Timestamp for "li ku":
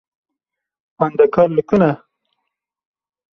1.55-1.75